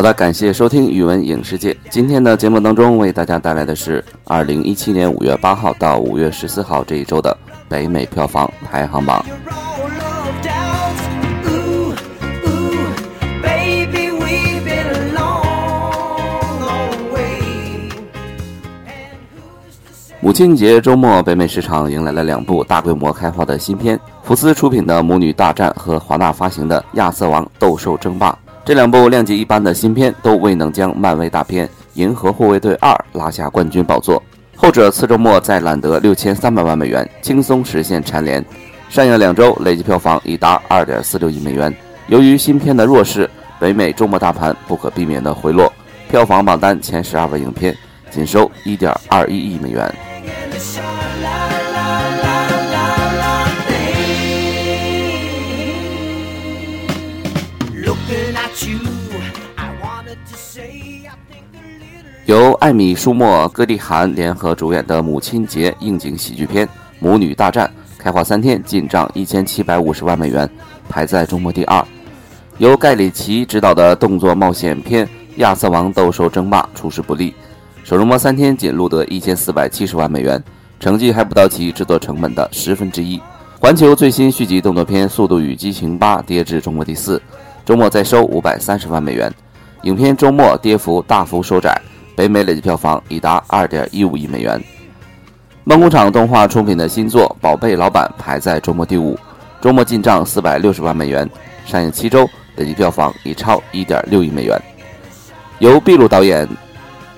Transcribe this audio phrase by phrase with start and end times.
[0.00, 1.76] 好的，感谢收听语文影视界。
[1.90, 7.36] 今天的节目当中，为大家带来的是二零一七年五月八号到五月十四号这一周的
[7.68, 9.22] 北美票房排行榜。
[20.22, 28.32] 母亲节周末，北美市场迎来了两部大规模开花的新片：福斯出品的《母女大战》和华纳发行的《亚瑟王斗兽争霸》。
[28.64, 34.22] 这两部量级一般的新片都未能将漫威大片《银河护卫队二》拉下冠军宝座。
[34.54, 38.44] 后者次周末再揽得六千三百万美元，轻松实现蝉联。
[38.90, 41.74] 上映两周，累计票房已达二点四六亿美元。
[42.08, 43.28] 由于新片的弱势，
[43.58, 45.72] 北美周末大盘不可避免的回落，
[46.10, 47.74] 票房榜单前十二位影片
[48.10, 49.92] 仅收一点二一亿美元。
[62.30, 66.64] 由艾米·舒默、戈蒂·韩联合主演的母亲节应景喜剧片
[67.00, 67.68] 《母女大战》
[68.00, 70.48] 开画三天进账一千七百五十万美元，
[70.88, 71.84] 排在周末第二。
[72.58, 75.04] 由盖里奇执导的动作冒险片
[75.38, 77.34] 《亚瑟王斗兽争霸》出师不利，
[77.82, 80.40] 首周末三天仅录得一千四百七十万美元，
[80.78, 83.20] 成绩还不到其制作成本的十分之一。
[83.58, 87.20] 环球最新续集动作片《速度与激情八》跌至周末第四，
[87.66, 89.34] 周末再收五百三十万美元，
[89.82, 91.76] 影片周末跌幅大幅收窄。
[92.20, 94.62] 北美累计票房已达二点一五亿美元。
[95.64, 99.18] 梦工厂动画出品的新作《宝贝老板》排在周末第五，
[99.58, 101.26] 周末进账四百六十万美元，
[101.64, 104.60] 上映七周累计票房已超一点六亿美元。
[105.60, 106.46] 由秘鲁导演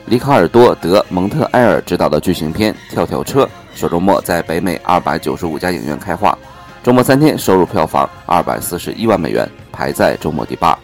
[0.06, 3.44] 里卡尔多·德蒙特埃尔执导的剧情片《跳跳车》
[3.74, 6.38] 首周末在北美二百九十五家影院开画，
[6.80, 10.78] 周末三天收入票房二百四十一万美元，排在周末第八。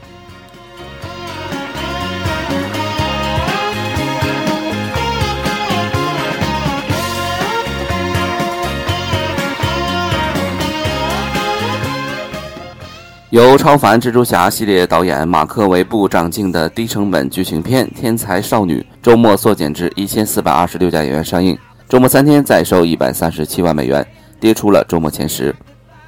[13.30, 21.54] 由超凡蜘蛛侠系列导演马克·维布掌镜的低成本剧情片《天才少女》周末缩减至一千四百二十六家影院上映，
[21.90, 24.06] 周末三天再收一百三十七万美元，
[24.40, 25.54] 跌出了周末前十。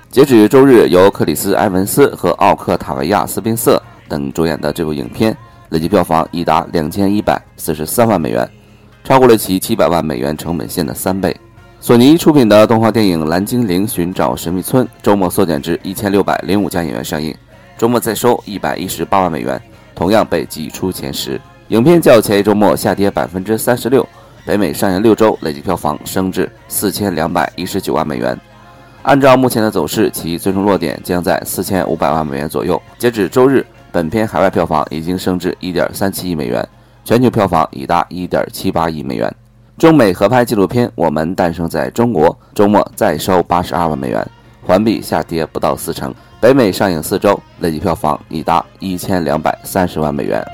[0.09, 5.37] 截止周日，由克里斯·埃文斯和奥克塔维亚·斯宾瑟等主演的这部影片
[5.69, 8.49] 累计票房已达两千一百四十三万美元，
[9.05, 11.37] 超过了其七百万美元成本线的三倍。
[11.83, 17.35] 索尼出品的动画电影《蓝精灵寻找神秘村》周末缩减至一千六百零五家影院上映，
[17.79, 19.59] 周末再收一百一十八万美元，
[19.95, 21.41] 同样被挤出前十。
[21.69, 24.07] 影片较前一周末下跌百分之三十六，
[24.45, 28.39] 北美上映六周累计票房升至四千两百一十九万美元。
[29.01, 32.81] 按照目前的走势，其最终落点将在四千五百万美元左右。
[32.99, 36.69] 截止周日，本片海外票房已经升至一点三七亿美元，
[37.07, 39.35] 全球票房已达一点七八亿美元。
[39.81, 44.31] 中美合拍纪录片《我们诞生在中国》周末再收八十二万美元，
[44.63, 46.15] 环比下跌不到四成。
[46.39, 50.47] 北美上映四周，累计票房已达一千两百三十万美元。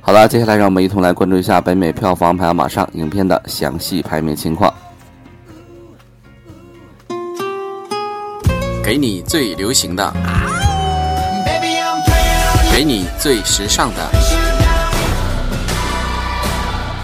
[0.00, 4.74] 好了，接下来让我们一同来关注一下北美票房排行榜上影片的详细排名情况。
[8.88, 10.10] 给你最流行的，
[12.72, 14.10] 给你最时尚的，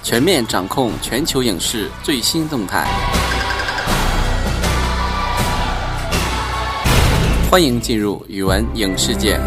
[0.02, 2.86] 全面掌控全球影视最新动态。
[7.50, 9.38] 欢迎进入语文影视界。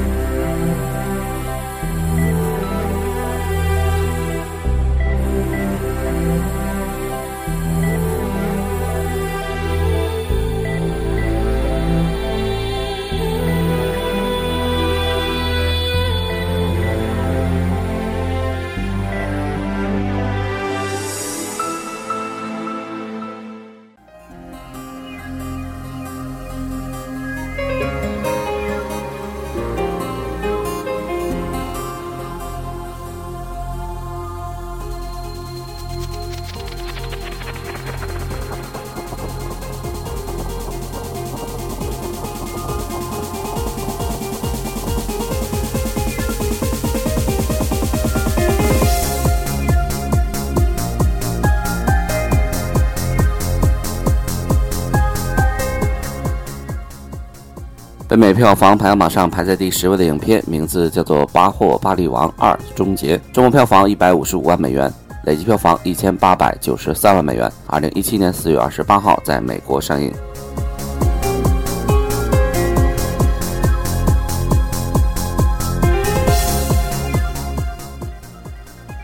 [58.17, 64.91] 北美票房排行榜上排在第十位的影片，名字叫做《巴霍巴利王二终结》，中国票房一百五十五万美元，
[65.25, 67.51] 累计票房一千八百九十三万美元。
[67.67, 70.11] 二零一七年四月二十八号在美国上映。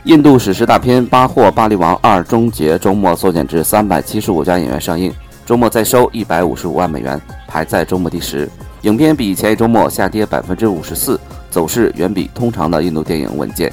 [0.06, 5.13] 印度史诗大片《巴霍巴利王二终结》周末缩减至三百七十五家影院上映，
[5.45, 8.50] 周末再收一百五十五万美元，排在周末第十。
[8.83, 11.18] 影片比前一周末下跌百分之五十四，
[11.50, 13.71] 走势远比通常的印度电影稳健。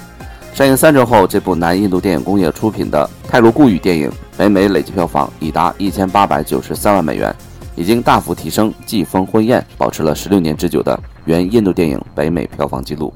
[0.55, 7.35] 上映三周后，这部南印度电影工业出品的泰卢固语电影，北美累计票房已达一千八百九十三万美元，
[7.75, 13.13] 已经大幅提升《季风婚宴》保持了十六年之久的原印度电影北美票房纪录。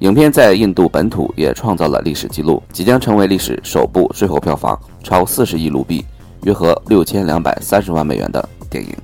[0.00, 6.04] 影片在印度本土也创造了历史记录，即将成为历史首部税后票房超四十亿卢币
[6.44, 8.94] （约合六千两百三十万美元）的电影。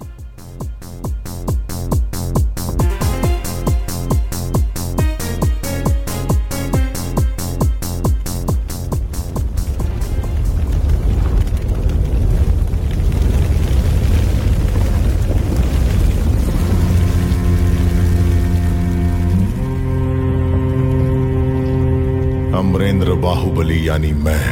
[22.79, 24.45] अमरेंद्र बाहुबली यानी मैं।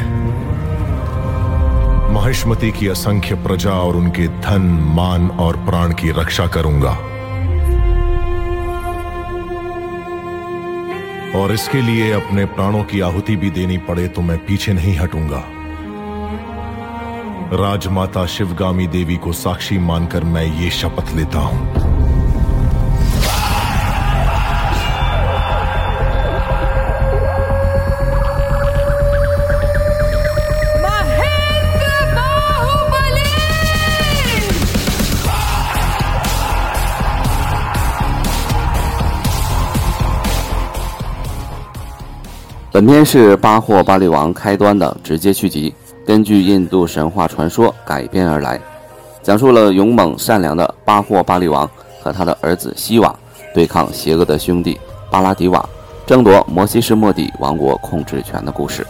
[2.13, 4.63] महिष्मति की असंख्य प्रजा और उनके धन,
[4.97, 6.91] मान और प्राण की रक्षा करूँगा।
[11.41, 15.43] और इसके लिए अपने प्राणों की आहुति भी देनी पड़े तो मैं पीछे नहीं हटूँगा।
[17.57, 21.86] राजमाता शिवगामी देवी को साक्षी मानकर मैं ये शपथ लेता हूँ।
[42.77, 45.75] 本片是《巴霍巴利王》开端的直接续集，
[46.05, 48.61] 根据印度神话传说改编而来，
[49.23, 51.67] 讲述了勇猛善良的巴霍巴利王
[52.03, 53.17] 和他的儿子希瓦
[53.55, 54.79] 对抗邪恶的兄弟
[55.11, 55.67] 巴拉迪瓦，
[56.05, 58.87] 争夺摩西什末底王国控制权的故事。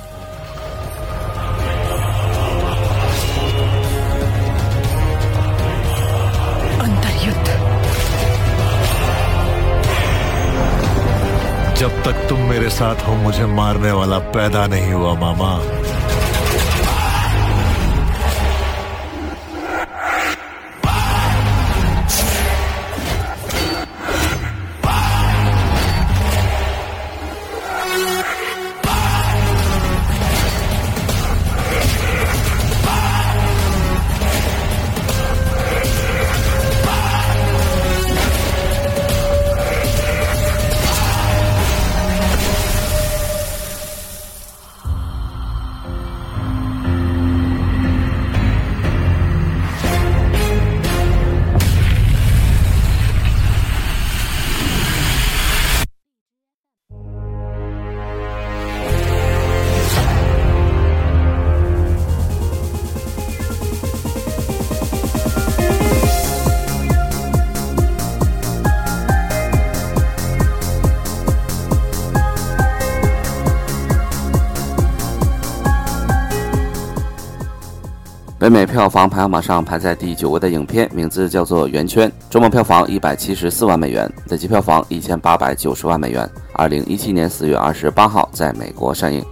[11.79, 15.76] जब तक तुम मेरे साथ हो मुझे मारने वाला पैदा नहीं हुआ मामा।
[78.97, 86.27] 房排行榜上排在第九位的影片名字叫做《圆圈》，周末票房一百七十四万美元，累计票房一千八百九十万美元。
[86.55, 89.23] 二零一七年四月二十八号在美国上映。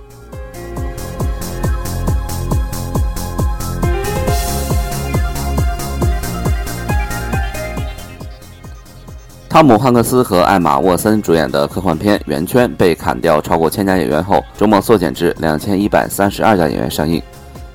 [9.48, 17.22] 汤姆·汉克斯和艾玛·沃森主演的科幻片《圆圈》被砍掉超过千家演员后，周末缩减至两千一百三十二家演员上映。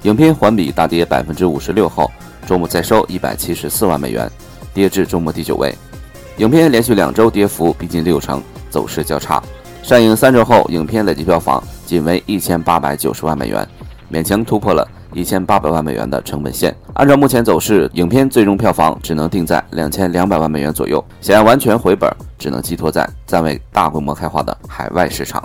[0.03, 2.09] 影片环比大跌百分之五十六后，
[2.47, 4.31] 周末再收一百七十四万美元，
[4.73, 5.75] 跌至周末第九位。
[6.37, 9.43] 影片连续两周跌幅逼近六成，走势较差。
[9.83, 13.67] 上映三周后，影片累计票房仅为一千八百九十万美元，
[14.11, 14.87] 勉强突破了。
[15.11, 21.03] 一千八百万美元的成本线，按照目前走势，影片最终票房只能定在两千两百万美元左右。
[21.19, 25.43] 想要完全回本，只能寄托在暂未大规模开化的海外市场。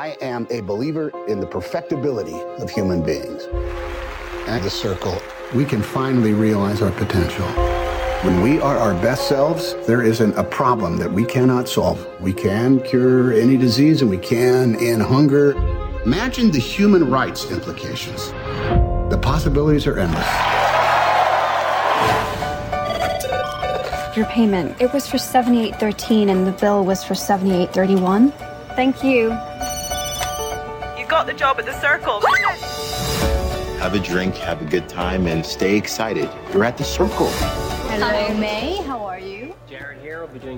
[0.00, 3.44] I am a believer in the perfectibility of human beings.
[4.46, 5.20] At the circle,
[5.54, 7.44] we can finally realize our potential.
[8.24, 11.98] When we are our best selves, there isn't a problem that we cannot solve.
[12.18, 15.52] We can cure any disease and we can end hunger.
[16.06, 18.30] Imagine the human rights implications.
[19.10, 20.26] The possibilities are endless.
[24.16, 24.80] Your payment.
[24.80, 28.32] It was for 7813 and the bill was for 7831.
[28.74, 29.38] Thank you.
[31.10, 32.20] Got the job at the circle.
[33.80, 36.28] Have a drink, have a good time, and stay excited.
[36.54, 37.26] You're at the circle.
[37.90, 38.80] Hello, May.
[38.86, 39.48] How are you?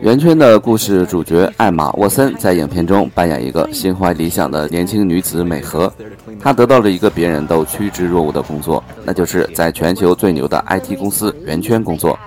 [0.02, 5.90] 圆圈的故事主角艾玛·沃森在影片中扮演一个心怀理想的年轻女子美和，
[6.38, 12.18] 她得到了一个别人都趋之若鹜的工作，那就是在全球最牛的 IT 公司圆圈工作。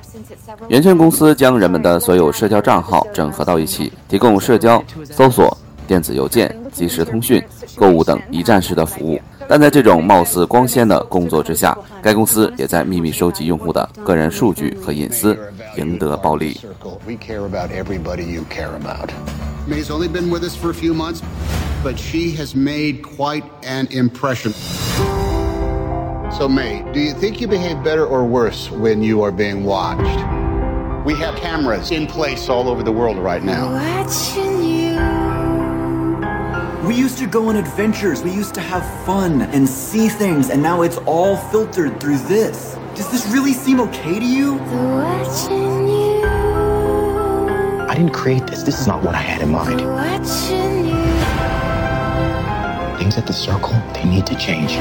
[0.67, 5.55] 圆圈公司将人们的所有社交账号整合到一起，提供社交、搜索、
[5.86, 7.42] 电子邮件、即时通讯、
[7.76, 9.20] 购物等一站式的服务。
[9.48, 15.36] 但在这种貌似光鲜的工作之下，该公司也在秘密收集用户的个人数据和隐私，
[15.76, 16.60] 赢得暴利。
[17.04, 19.10] We care about everybody you care about.
[19.68, 21.20] May's only been with us for a few months,
[21.82, 24.52] but she has made quite an impression.
[26.30, 30.18] So, May, do you think you behave better or worse when you are being watched?
[31.04, 33.76] We have cameras in place all over the world right now.
[36.85, 40.61] we used to go on adventures, we used to have fun and see things, and
[40.61, 42.77] now it's all filtered through this.
[42.93, 44.59] Does this really seem okay to you?
[47.89, 48.61] I didn't create this.
[48.61, 49.79] This is not what I had in mind.
[52.99, 54.73] Things at the circle, they need to change.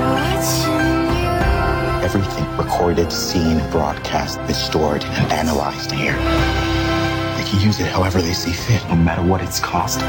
[2.04, 6.12] Everything recorded, seen, broadcast is stored and analyzed here.
[6.12, 10.02] They can use it however they see fit, no matter what it's cost.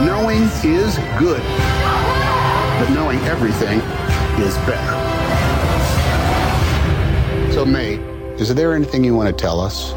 [0.00, 3.80] Knowing is good, but knowing everything
[4.40, 4.94] is better.
[7.52, 7.94] So, May,
[8.38, 9.92] is there anything you want to tell us?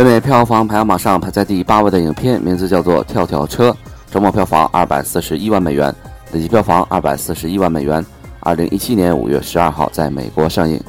[0.00, 3.68] 北美票房排行榜上排在第八位的影片名字叫做《跳跳车》，
[4.10, 5.94] 周末票房二百四十一万美元，
[6.32, 8.02] 累计票房二百四十一万美元。
[8.40, 10.82] 二零一七年五月十二号在美国上映。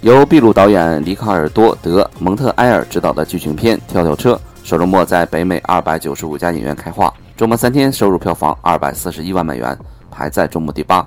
[0.00, 4.32] 由秘鲁导演里卡尔多·德蒙特埃尔执导的剧情片《跳跳车》，
[4.66, 9.78] 首周末在北美二百九十五家影院开画，周末三天收入票房二百四十一万美元，
[10.18, 11.06] 排在周末第八。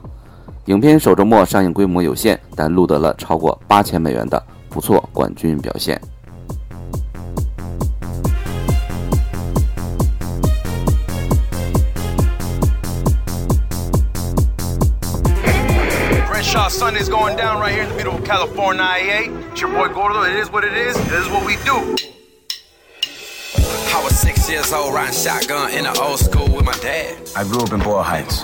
[0.67, 5.99] 影片首周末上映规模有限，但录得了超过八千美元的不错冠军表现。
[16.31, 19.29] Crenshaw Sunday's going down right here in the beautiful California IEA.
[19.53, 20.23] It's your boy Gordo.
[20.23, 20.95] It is what it is.
[21.09, 22.20] This is what we do.
[23.57, 27.17] I was six years old riding shotgun in the old school with my dad.
[27.35, 28.43] I grew up in Boyle Heights.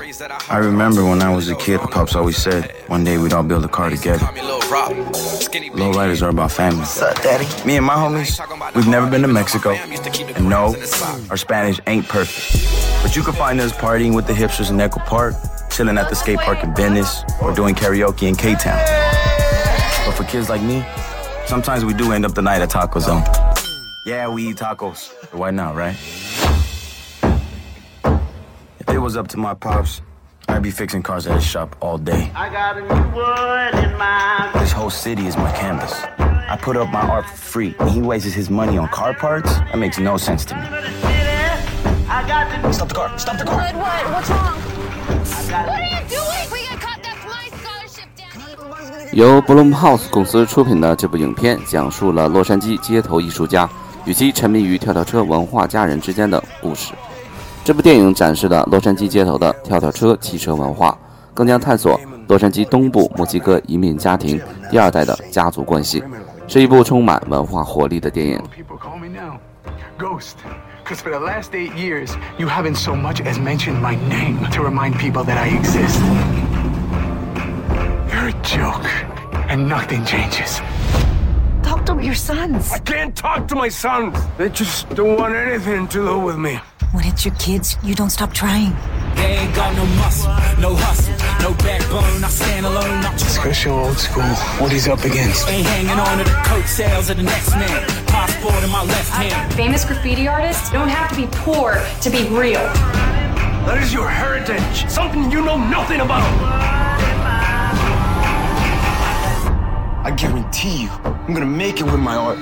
[0.49, 3.43] I remember when I was a kid, the Pops always said, one day we'd all
[3.43, 4.19] build a car together.
[4.19, 5.15] Call me Lil Rock.
[5.15, 6.85] Skinny Low riders are about family.
[7.23, 7.45] Daddy?
[7.65, 9.71] Me and my homies, we've never been to Mexico.
[9.71, 10.75] And no,
[11.29, 13.03] our Spanish ain't perfect.
[13.03, 15.35] But you can find us partying with the hipsters in Echo Park,
[15.71, 18.83] chilling at the skate park in Venice, or doing karaoke in K-Town.
[20.05, 20.85] But for kids like me,
[21.45, 23.23] sometimes we do end up the night at Taco Zone.
[24.06, 25.10] Yeah, we eat tacos.
[25.30, 25.96] But why not, right?
[28.80, 30.02] If it was up to my pops,
[30.48, 32.30] I'd be fixing cars at his shop all day.
[32.34, 35.94] I got a new wood in my This whole city is my canvas.
[36.18, 39.54] I put up my art for free, and he wastes his money on car parts?
[39.70, 40.62] That makes no sense to me.
[42.08, 43.18] I got the Stop the car!
[43.18, 43.56] Stop the car!
[43.56, 43.74] What?
[43.76, 44.10] What?
[44.12, 44.58] What's wrong?
[44.58, 46.50] What are you doing?
[46.52, 47.00] We got caught.
[47.02, 49.16] That's my scholarship, Daddy.
[49.16, 53.68] 由 Blumhouse 公司出品的这部影片，讲述了洛杉矶街头艺术家
[54.07, 56.93] 与其沉迷于跳跳车文化家人之间的故事。
[57.63, 60.97] 这部电影展示了洛杉矶街头的跳跳车汽车文化，
[61.33, 61.99] 更将探索
[62.29, 64.39] 洛杉矶东部墨西哥移民家庭
[64.71, 66.01] 第二代的家族关系，
[66.47, 68.41] 是一部充满文化活力的电影。
[69.99, 70.35] Ghost.
[70.85, 74.63] Because for the last eight years, you haven't so much as mentioned my name to
[74.63, 75.99] remind people that I exist.
[78.13, 78.87] You're a joke,
[79.49, 80.61] and nothing changes.
[81.87, 82.73] Talk to your sons.
[82.73, 84.19] I can't talk to my sons.
[84.37, 86.59] They just don't want anything to do with me.
[86.91, 88.75] When it's your kids, you don't stop trying.
[89.15, 90.29] They ain't got no muscle,
[90.59, 92.25] no hustle, no backbone.
[92.25, 94.35] I stand alone, not just Special old school.
[94.59, 95.47] What he's up against.
[95.47, 97.87] ain't hanging on to the coattails of the next man.
[98.07, 99.53] Passport in my left hand.
[99.53, 102.67] Uh, famous graffiti artists don't have to be poor to be real.
[103.63, 104.89] That is your heritage.
[104.91, 106.76] Something you know nothing about.
[110.07, 112.37] I guarantee you, I'm gonna make it with my art.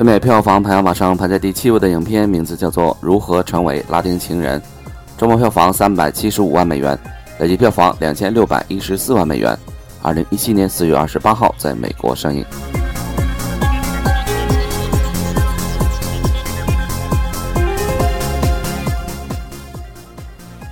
[0.00, 4.58] 北美票房排行榜上排在第七位的影片名字叫做《如何成为拉丁情人》，
[5.18, 6.98] 周末票房三百七十五万美元，
[7.38, 9.54] 累计票房两千六百一十四万美元。
[10.00, 12.42] 二零一七年四月二十八号在美国上映。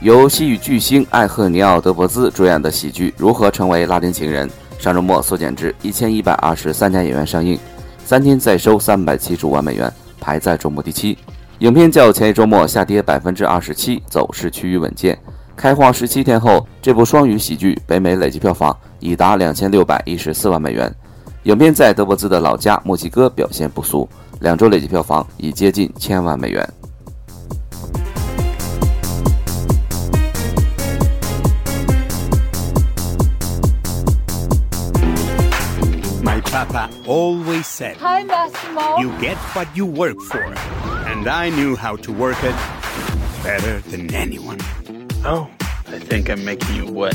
[0.01, 4.49] 由西语巨星艾赫尼奥·德伯兹主演的喜剧《如何成为拉丁情人》，
[4.83, 7.61] 上周末缩减至一千一百二十三家影院上映。
[8.09, 11.19] 三天再收三百七十五万美元，排在周末第七。
[11.59, 15.19] 影片较前一周末下跌百分之二十七，走势趋于稳健。
[15.55, 20.91] 开画十七天后，这部双语喜剧北美累计票房已达两千六百一十四万美元。
[21.43, 24.09] 影片在德伯兹的老家墨西哥表现不俗，
[24.41, 26.67] 两周累计票房已接近千万美元。
[36.67, 38.99] Papa always said, Hi, Massimo.
[38.99, 40.43] You get what you work for.
[41.07, 42.57] And I knew how to work it
[43.45, 44.59] better than anyone.
[45.25, 45.49] Oh,
[45.87, 47.15] I think I'm making you wet.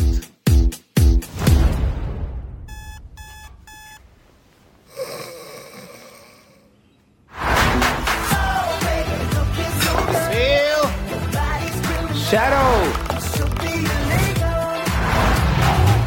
[10.32, 10.88] Bill!
[12.16, 13.03] Shadow!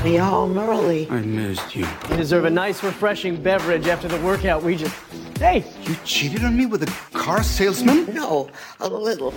[0.06, 1.10] We all early.
[1.10, 1.84] I missed you.
[2.08, 4.94] You deserve a nice, refreshing beverage after the workout we just.
[5.40, 5.64] Hey!
[5.82, 8.14] You cheated on me with a car salesman?
[8.14, 9.34] No, a little.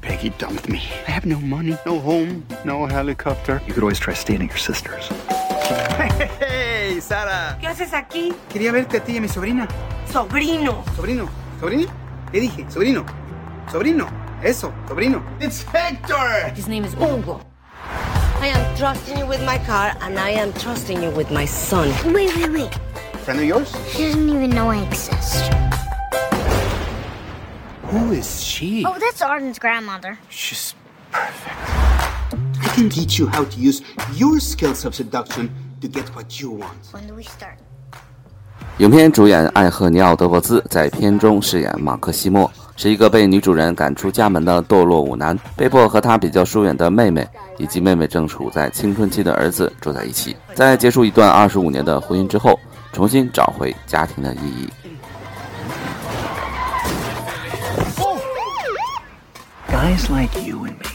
[0.00, 0.78] Peggy dumped me.
[1.06, 3.62] I have no money, no home, no helicopter.
[3.68, 5.06] You could always try staying at your sister's.
[6.40, 7.56] Hey, Sara.
[7.60, 8.34] ¿Qué haces aquí?
[8.48, 9.68] Quería verte a ti y a mi sobrina.
[10.10, 10.82] Sobrino.
[10.96, 11.30] ¿Sobrino?
[11.60, 11.86] ¿Sobrino?
[12.32, 12.66] ¿Qué dije?
[12.68, 13.06] Sobrino.
[13.70, 14.08] Sobrino.
[14.42, 15.22] Eso, sobrino.
[15.38, 16.52] It's Hector!
[16.56, 17.40] His name is Hugo.
[18.41, 21.89] I am trusting you with my car, and I am trusting you with my son.
[22.13, 22.73] Wait, wait, wait.
[23.23, 23.75] Friend of yours?
[23.91, 25.51] She doesn't even know I exist.
[27.83, 28.83] Who is she?
[28.85, 30.17] Oh, that's Arden's grandmother.
[30.29, 30.75] She's
[31.11, 31.55] perfect.
[32.61, 33.81] I can teach you how to use
[34.13, 35.49] your skills of seduction
[35.81, 36.77] to get what you want.
[36.91, 37.57] When do we start?
[38.79, 50.34] 影片主演艾赫尼奥·德伯兹在片中饰演马克西莫， 是一个被女主人赶出家门的堕落舞男，被迫和他比较疏远的妹妹以及妹妹正处在青春期的儿子住在一起。
[50.54, 52.58] 在结束一段二十五年的婚姻之后，
[52.90, 54.66] 重新找回家庭的意义。
[59.70, 60.90] Guys like you and me.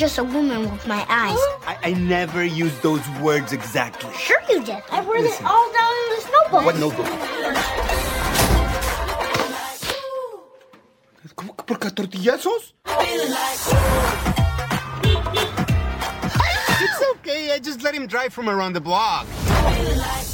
[0.00, 1.38] Learned how to undress a woman with my eyes.
[1.66, 4.12] I, I never use those words exactly.
[4.16, 4.82] Sure you did.
[4.90, 6.64] I wrote it all down in this notebook.
[6.64, 7.06] What notebook?
[11.36, 12.74] ¿Cómo que por tortillazos?
[16.82, 17.52] It's okay.
[17.52, 20.29] I just let him drive from around the block.《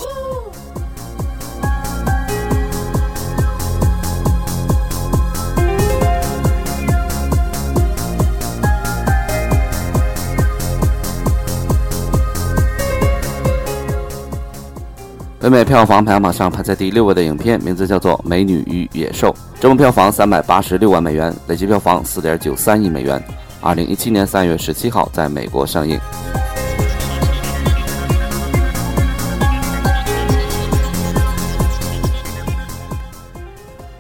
[15.39, 23.23] 北美票房排行榜上排在第六位的影片名字叫做《美女与野兽》，周末票房三百八十六万美元，累计票房四点九三亿美元。
[23.61, 26.01] 二零一七年三月十七号在美国上映。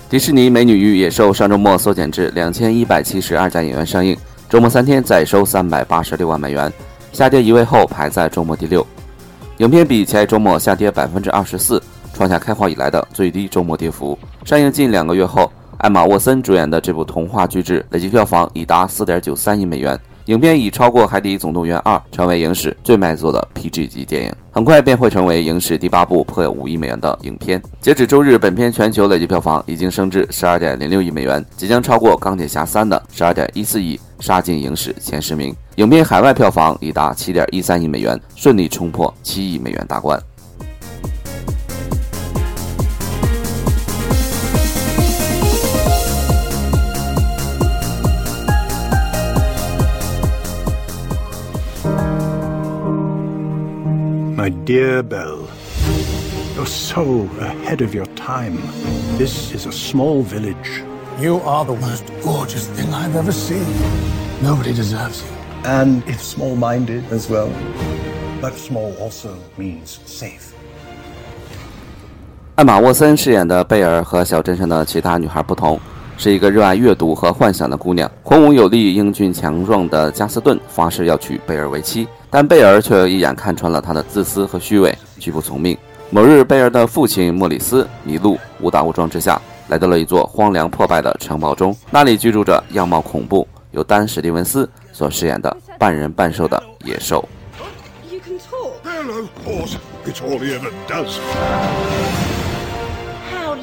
[0.08, 4.16] 迪士尼《美女与野兽》上周末缩减至两千一百七十二家影院上映，
[4.48, 6.72] 周末三天再收三百八十六万美元，
[7.12, 8.84] 下跌一位后排在周末第六。
[9.58, 14.18] 影片比前一周末下跌百分之二十四，创下开画以来的最低周末跌幅。
[14.44, 19.98] 上映近两个月后，艾玛沃森主演的这部童话巨制累计票房已达四点九三亿美元。
[20.26, 27.62] 影片已超过《海底总动员二》，成为影史最卖座的 PG 级电影，很快便会成为影史第八部破五亿美元的影片。
[27.80, 35.54] 截止周日，本片全球累计票房已经升至十二点零六亿美元，即将超过《钢铁侠三》的十二点一四亿，杀进影史前十名。
[35.76, 40.20] 影片海外票房已达七点一三亿美元，顺利冲破七亿美元大关。
[54.45, 55.49] My dear Belle,
[56.55, 58.55] you're so ahead of your time.
[59.17, 60.83] This is a small village.
[61.19, 63.65] You are the most gorgeous thing I've ever seen.
[64.43, 65.29] Nobody deserves you.
[65.65, 67.49] And it's small minded as well.
[68.39, 70.53] But small also means safe.
[72.55, 75.79] 艾玛沃森饰演的贝尔和小镇上的其他女孩不同，
[76.16, 78.10] 是一个热爱阅读和幻想的姑娘。
[78.22, 85.76] 孔武有力、英俊强壮的加斯顿发誓要娶贝尔为妻，但贝尔却一眼看穿了他的自私和虚伪，拒不从命。
[86.10, 97.28] 某日，贝尔的父亲莫里斯迷路，误打误撞之下来到了一座荒凉破败的城堡中，那里居住着样貌恐怖、由丹·史蒂文斯所饰演的半人半兽的野兽。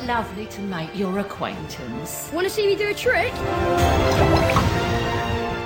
[0.06, 2.30] Lovely to make your acquaintance.
[2.34, 3.32] Want to see me do a trick?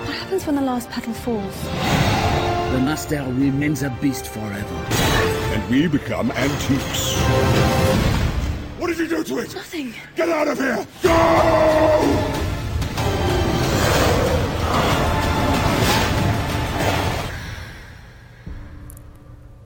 [0.05, 1.63] What happens when the last petal falls?
[1.63, 4.75] The master remains a beast forever.
[5.53, 7.15] And we become antiques.
[8.77, 9.55] What did you do to it?
[9.55, 9.93] Nothing.
[10.15, 10.85] Get out of here!
[11.01, 12.36] Go!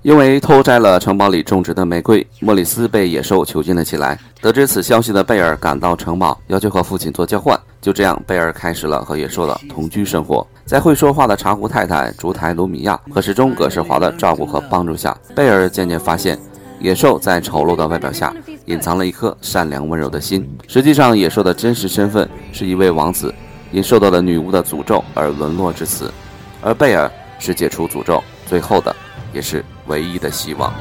[0.03, 4.17] 因为偷摘了城堡里种植的玫瑰，莫里斯被野兽囚禁了起来。
[4.41, 7.59] 得知此消息的贝尔赶到城堡，要求和父亲做交换。
[7.79, 10.45] 就这样，贝尔开始了和野兽的同居生活。
[10.65, 16.39] 在会说话的茶壶太太烛台卢米亚和时钟葛世华的照顾和帮助下，贝尔渐渐发现，
[16.79, 18.33] 野兽在丑陋的外表下
[18.65, 20.49] 隐藏了一颗善良温柔的心。
[20.67, 23.31] 实际上，野兽的真实身份是一位王子，
[23.71, 26.11] 因受到了女巫的诅咒而沦落至此。
[26.59, 28.95] 而贝尔是解除诅咒最后的，
[29.31, 30.73] 也是唯一的希望。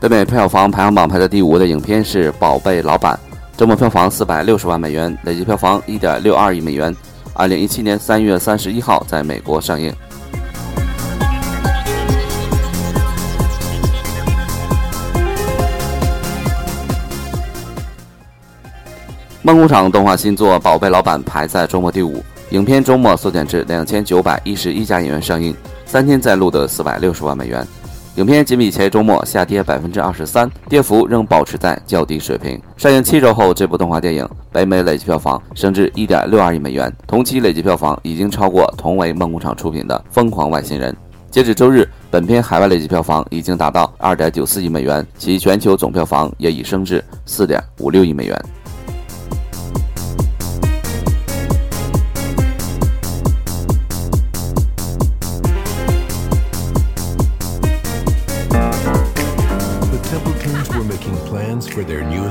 [0.00, 3.18] 北美票房排行榜排在第五的影片是《宝贝老板》，
[3.58, 6.94] 周末票房四百六十万美元，累计票房一点六二亿美元。
[7.34, 9.92] 二零一七年三月三十一号在美国上映。
[19.42, 25.52] 梦工厂动画新作《宝贝老板》排在周末第五，影片周末缩减至两千九百一十一家影院上映，
[25.86, 27.66] 三天再录得四百六十万美元。
[28.18, 32.60] 影片仅比前一周末下跌百分之二十三，跌幅仍保持在较低水平。
[32.76, 40.92] 上映七周后，这部动画电影北美累计票房升至一点六二亿美元，同期累计票房已经超过同为梦工厂出品的《疯狂外星人》。
[41.30, 48.36] 截止周日，本片海外累计票房已经达到二点九四亿美元，其全球总票房也已升至四点五六亿美元。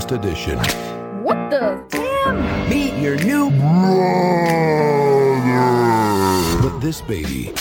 [0.08, 0.58] Their newest addition.
[1.24, 2.70] What the damn?
[2.70, 3.50] Meet your new
[6.62, 7.54] But this baby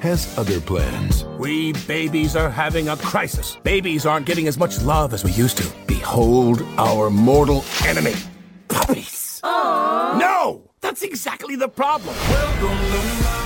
[0.00, 1.24] has other plans.
[1.38, 3.56] We babies are having a crisis.
[3.62, 5.72] Babies aren't getting as much love as we used to.
[5.86, 8.14] Behold our mortal enemy
[8.68, 9.40] puppies.
[9.42, 10.71] No!
[10.82, 12.14] That's exactly the problem.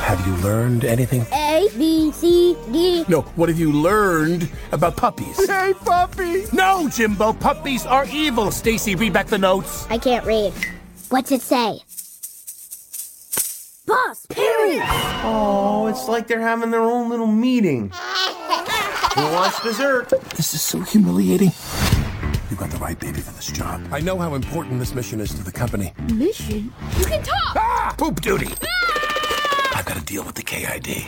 [0.00, 1.26] Have you learned anything?
[1.34, 3.04] A, B, C, D.
[3.08, 5.36] No, what have you learned about puppies?
[5.56, 6.52] Hey, puppies!
[6.52, 8.50] No, Jimbo, puppies are evil.
[8.50, 9.86] Stacy, read back the notes.
[9.90, 10.52] I can't read.
[11.10, 11.80] What's it say?
[13.86, 14.82] Boss, period.
[15.22, 17.90] Oh, it's like they're having their own little meeting.
[19.16, 20.10] Who wants dessert?
[20.36, 21.52] This is so humiliating.
[22.49, 23.81] You got the right baby for this job.
[23.91, 25.93] I know how important this mission is to the company.
[26.13, 26.71] Mission?
[26.99, 27.55] You can talk.
[27.55, 27.93] Ah!
[27.97, 28.49] Poop duty!
[29.73, 31.05] I've got to deal with the KID.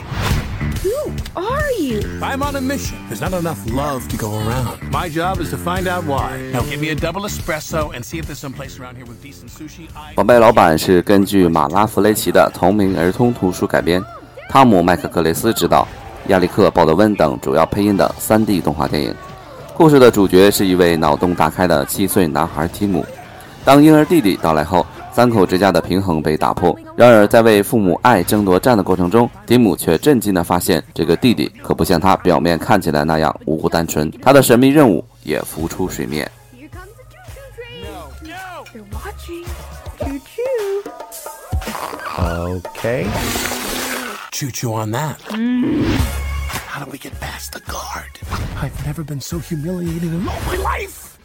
[0.84, 2.02] Who are you?
[2.22, 2.98] I'm on a mission.
[3.08, 4.90] There's not enough love to go around.
[4.90, 6.38] My job is to find out why.
[6.52, 9.22] Now give me a double espresso and see if there's some place around here with
[9.22, 9.88] decent sushi.
[9.96, 10.16] I...
[10.16, 14.04] 宝贝老板是根据马拉弗雷奇的同名儿童图书改编，
[14.50, 15.88] 汤姆·麦克克雷斯执导，
[16.28, 19.14] 亚历克·鲍德温等主要配音的 3D 动画电影。
[19.79, 23.07] 故事的主角是一位脑洞大开的七岁男孩提姆。
[23.65, 26.77] 当婴儿弟弟到来后，三口之家的平衡被打破。
[26.97, 34.11] 然而，在为父母爱争夺战的过程中，提姆却震惊地发现，这个弟弟可不像他表面看起来那样无辜单纯。
[34.21, 36.29] 他的神秘任务也浮出水面。
[42.21, 43.07] Okay.
[44.33, 45.15] Choo choo on that.
[46.79, 48.21] How do we get past the guard?
[48.63, 51.19] I've never been so humiliated in all my life.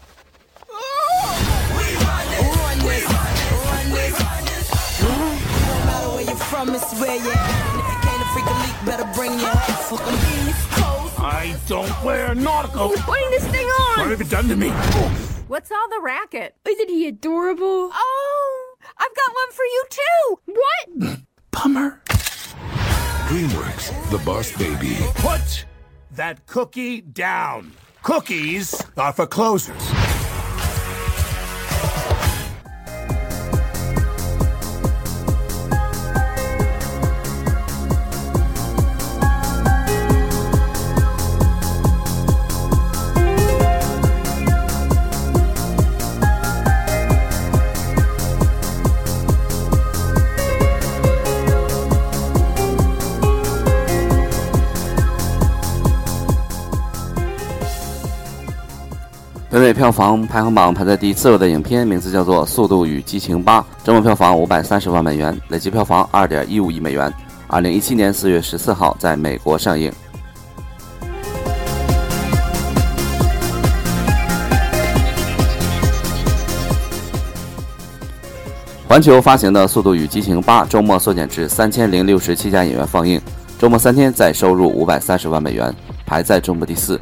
[11.20, 12.89] I don't wear nautical.
[12.89, 14.00] Putting this thing on.
[14.00, 14.70] What have you done to me?
[15.48, 16.56] What's all the racket?
[16.68, 17.92] Isn't he adorable?
[17.94, 20.39] Oh, I've got one for you too.
[20.48, 21.20] What?
[21.52, 22.03] Bummer.
[23.34, 24.96] DreamWorks, The Boss Baby.
[25.15, 25.65] Put
[26.12, 27.72] that cookie down.
[28.04, 30.03] Cookies are for closers.
[59.54, 67.13] 北美票房排行榜排在第四位的影片名字叫做《速度与激情八》，周末票房五百三十万美元，累计票房二点一五亿美元。
[67.46, 69.94] 二零一七年四月十四号在美国上映。
[78.88, 83.22] 环球发行的《速度与激情八》周末缩减至三千零六十七家影院放映，
[83.60, 85.72] 周末三天再收入五百三十万美元，
[86.08, 87.00] 排在周末第四。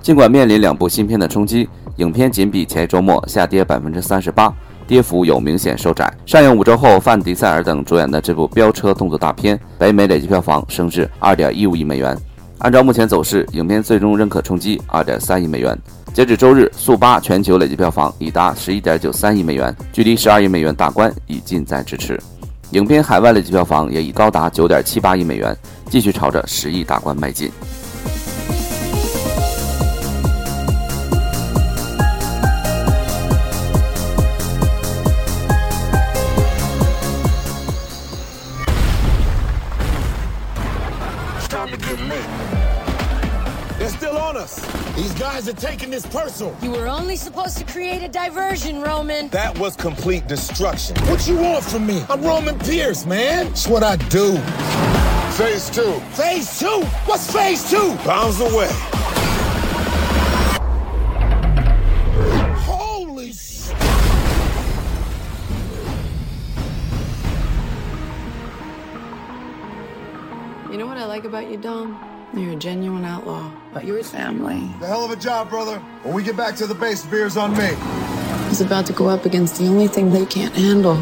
[0.00, 1.68] 尽管面临两部新片的冲击，
[2.00, 4.50] 影片仅比前一周末下跌百分之三十八，
[4.86, 6.10] 跌幅有明显收窄。
[6.24, 12.16] 上映五周后，范迪塞尔等主演的这部飙车动作大片，北美累计票房升至二点一五亿美元。
[12.60, 15.78] 按照目前走势，影片最终仍可冲击二点三亿美元。
[16.14, 22.18] 截止周日，《速八》全球累计票房已达十一点九三亿美元，距离十二亿美元大关已近在咫尺。
[22.70, 25.54] 影片海外累计票房也已高达九点七八亿美元，
[25.90, 27.50] 继续朝着十亿大关迈进。
[46.04, 46.56] Are taking this personal.
[46.62, 49.28] You were only supposed to create a diversion, Roman.
[49.28, 50.96] That was complete destruction.
[51.06, 52.04] What you want from me?
[52.08, 53.48] I'm Roman Pierce, man.
[53.48, 54.38] It's what I do.
[55.36, 56.00] Phase two.
[56.12, 56.82] Phase two?
[57.06, 57.96] What's phase two?
[58.04, 58.68] Bombs away.
[62.62, 63.70] Holy sh!
[70.70, 72.09] You know what I like about you, Dom?
[72.32, 74.60] You're a genuine outlaw, but you're family.
[74.78, 75.80] The hell of a job, brother.
[76.04, 77.70] When we get back to the base, beer's on me.
[78.48, 80.96] He's about to go up against the only thing they can't handle.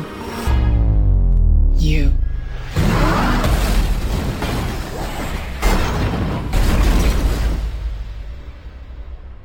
[1.75, 2.13] You.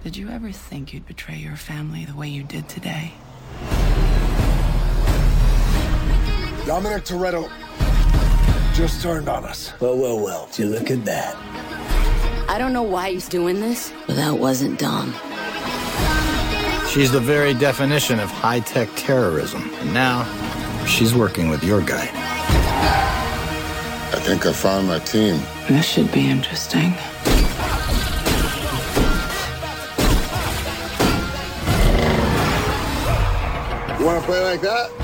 [0.06, 3.13] Did you ever think you'd betray your family the way you did today?
[6.65, 7.50] Dominic Toretto
[8.73, 9.71] just turned on us.
[9.79, 10.47] Well, well, well.
[10.47, 11.36] Would you look at that?
[12.49, 15.13] I don't know why he's doing this, but that wasn't Dom.
[16.89, 19.71] She's the very definition of high tech terrorism.
[19.75, 20.25] And now,
[20.86, 22.09] she's working with your guy.
[24.12, 25.39] I think I found my team.
[25.67, 26.93] This should be interesting.
[33.99, 35.03] You want to play like that?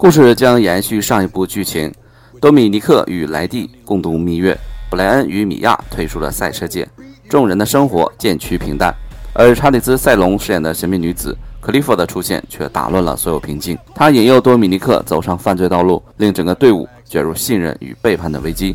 [0.00, 1.92] 故事将延续上一部剧情，
[2.40, 4.56] 多米尼克与莱蒂共度蜜月，
[4.88, 6.88] 布莱恩与米娅退出了赛车界，
[7.28, 8.94] 众人的生活渐趋平淡。
[9.34, 13.76] 而查理兹·塞隆饰演的神秘女子克利夫的出现却打乱了所有平静。
[13.94, 18.74] 她引诱多米尼克走上犯罪道路，令整个队伍卷入信任与背叛的危机，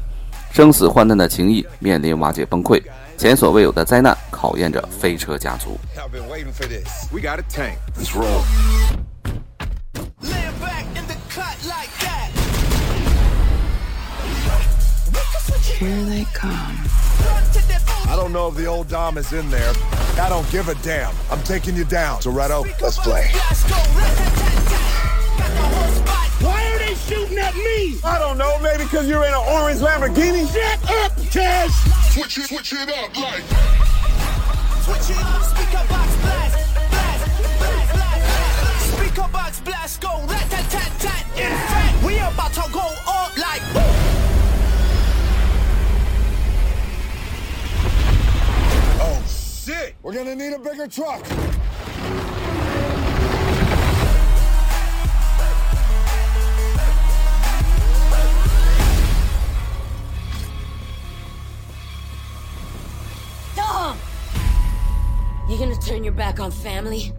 [0.52, 2.80] 生死患难的情谊面临瓦解崩溃，
[3.18, 5.76] 前所未有的灾难考验着飞车家族。
[15.78, 16.78] Here they come.
[18.08, 19.74] I don't know if the old Dom is in there.
[20.18, 21.14] I don't give a damn.
[21.30, 22.22] I'm taking you down.
[22.22, 23.28] Toretto, let's play.
[26.40, 28.00] Why are they shooting at me?
[28.06, 30.48] I don't know, maybe because you're in an orange Lamborghini?
[30.48, 31.74] Shut up, Cash!
[32.14, 33.44] Switch it, switch it up, like.
[34.80, 36.56] Switch it, up, speaker box blast,
[36.90, 37.26] blast,
[37.60, 38.96] blast, blast.
[38.96, 41.26] Speaker box blast, go rat tat tat tat.
[41.36, 42.96] In fact, we about to go
[50.02, 51.24] We're gonna need a bigger truck.
[63.56, 63.98] Dom!
[65.50, 67.14] You gonna turn your back on family?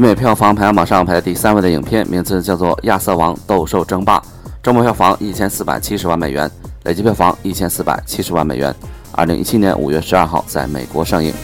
[0.00, 4.18] 北美票房排行榜上排在第三位的影片，名字叫做《亚瑟王斗兽争霸》，
[4.62, 6.50] 周末票房一千四百七十万美元，
[6.84, 8.74] 累计票房一千四百七十万美元。
[9.12, 11.34] 二零一七年五月十二号在美国上映。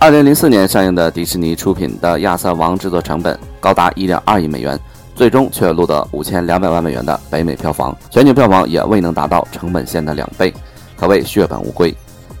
[0.00, 4.76] 二零零四年上映的迪士尼出品的《亚瑟王》制作成本高达一点二亿美元。
[5.18, 10.54] 最终却录得五千两百万美元的北美票房，全球票房也未能达到成本线的两倍，
[10.96, 11.92] 可谓血本无归。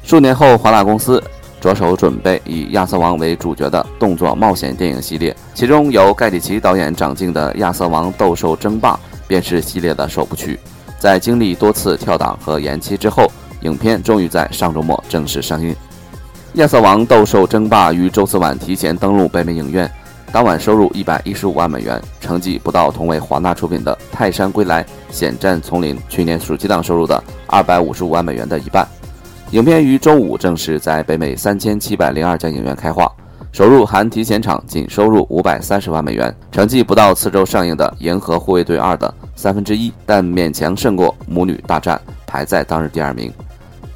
[0.04, 1.20] 数年后，华纳公司
[1.60, 8.94] 着手准备以亚瑟王为主角的动作冒险电影系列，其中由盖里奇导演掌镜的《亚瑟王斗兽争霸》
[9.26, 10.56] 便是系列的首部曲。
[11.00, 13.26] 在经历多次跳档和延期之后，
[13.62, 15.72] 影片终于在上周末正式上映。
[16.54, 19.90] 《亚瑟王斗兽争霸》于周四晚提前登陆北美影院。
[20.30, 28.86] 当晚收入一百一十五万美元，成绩不到同为华纳出品的《泰山归来：险战丛林》去年暑期档收入的二百五十五万美元的一半。
[29.52, 33.10] 影片于周五正式在北美三千七百零二家影院开画，
[33.52, 43.32] 收入含提前场仅收入五百三十万美元，成绩不到次周上映的《银河护卫队二》的三分之一，但勉强胜过《母女大战》，排在当日第二名。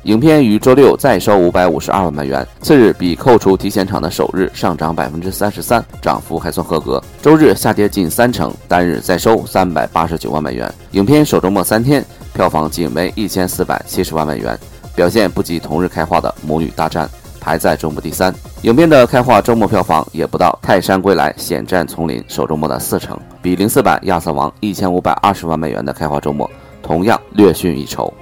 [0.05, 7.01] 影片于周六再收五百五十二万美元，次日比扣除提前场的首日上涨百分之三十三，涨幅还算合格。
[7.21, 10.69] 周日下跌近三成，单日再收三百八十九万美元。
[10.91, 14.59] 影片首周末三天票房仅为一千四百七十万美元，
[14.97, 17.07] 表现不及同日开画的《母女大战》，
[17.41, 18.35] 排在周末第三。
[18.63, 26.51] 影片的开画周末票房也不到《泰山归来：险战丛林》首周末的四成，比零四版《亚瑟王》一千五百二十万美元的开画周末
[26.83, 28.13] 同样略逊一筹。《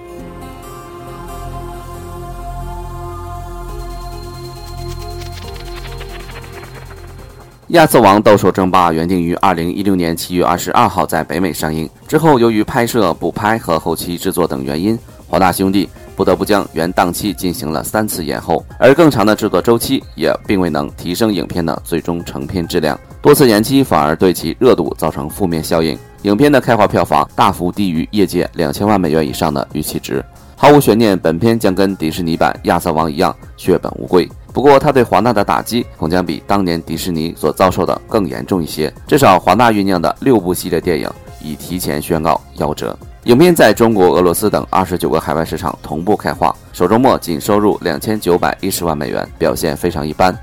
[7.70, 30.24] 亚瑟王斗兽争霸》原定于二零一六年七月二十二号在北美上映，之后由于拍摄、补拍和后期制作等原因，华纳兄弟不得不将原档期进行了三次延后，而更长的制作周期也并未能提升影片的最终成片质量，多次延期反而对其热度造成负面效应，影片的开画票房大幅低于业界两千万美元以上的预期值。
[30.56, 34.28] 毫无悬念，本片将跟迪士尼版《亚瑟王》一样血本无归。
[34.52, 38.92] 不过，他对华纳的打击恐将比当年迪士尼所遭受的更严重一些。
[39.06, 41.08] 至少，华纳酝酿的六部系列电影
[41.40, 42.96] 已提前宣告夭折。
[43.24, 50.36] 影片在中国、俄罗斯等二十九个海外市场同步开画，首周末仅收入两千九百一十万美元，表现非常一般。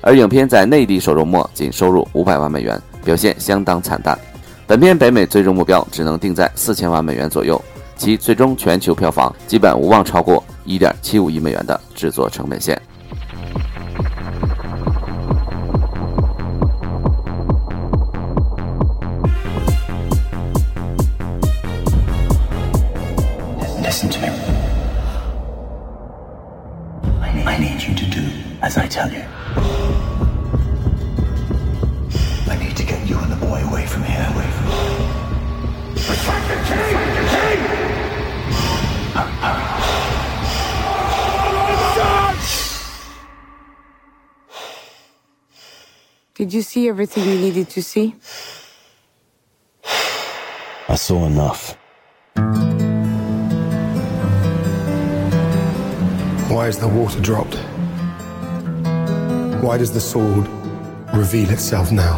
[0.00, 4.18] 而影片在内地首周末仅收入五百万美元，表现相当惨淡。
[4.66, 7.60] 本片北美最终目标只能定在四千万美元左右，
[7.96, 12.80] 其最终全球票房基本无望超过一点七五亿美元的制作成本线。
[28.70, 29.24] As I tell you.
[32.52, 34.26] I need to get you and the boy away from here.
[34.32, 34.94] Away from here.
[36.06, 36.98] Protect the king!
[37.18, 37.60] the king!
[39.16, 39.66] Hurry, hurry.
[46.36, 48.14] Did you see everything you needed to see?
[50.88, 51.76] I saw enough.
[56.52, 57.58] Why is the water dropped?
[59.60, 60.48] Why does the sword
[61.12, 62.16] reveal itself now?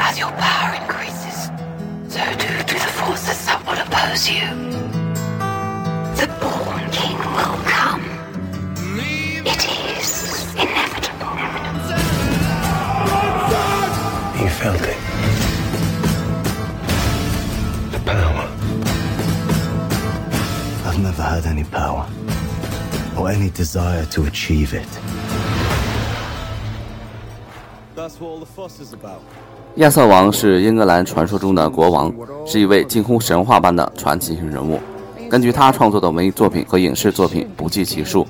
[0.00, 1.44] As your power increases,
[2.08, 4.42] so too do the forces that will oppose you.
[6.18, 8.02] The born king will come.
[9.46, 9.62] It
[10.00, 11.38] is inevitable.
[14.42, 14.98] You felt it.
[17.92, 18.50] The power.
[20.88, 22.10] I've never had any power
[23.18, 24.86] or any desire to achieve it.
[27.96, 29.20] That's what all the fuss is about.
[29.76, 32.12] 亚瑟王是英格兰传说中的国王，
[32.46, 34.80] 是一位近乎神话般的传奇性人物。
[35.28, 38.26] 根据他创作的文艺作品和影视作品不计其数。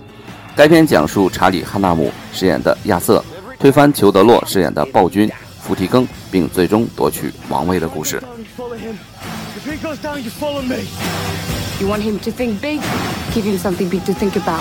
[0.56, 3.24] 该片讲述查理·汉纳姆饰演的亚瑟
[3.60, 5.30] 推翻裘德洛饰演的暴君
[5.60, 8.20] 弗提更，并最终夺取王位的故事。
[11.80, 12.80] You want him to think big?
[13.32, 14.60] Give him something big to think about.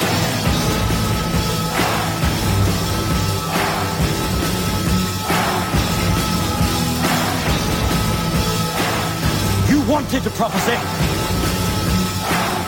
[9.67, 10.77] You wanted a prophecy.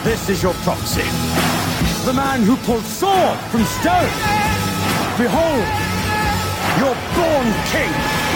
[0.03, 1.05] This is your prophecy.
[2.05, 4.09] The man who pulled sword from stone.
[5.15, 5.67] Behold,
[6.79, 8.28] your born king.